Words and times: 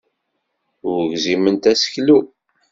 Ur 0.91 0.99
gziment 1.11 1.63
aseklu. 1.71 2.19